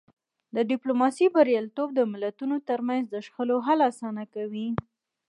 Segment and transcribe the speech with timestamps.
[0.55, 4.67] د ډیپلوماسی بریالیتوب د ملتونو ترمنځ د شخړو حل اسانه کوي.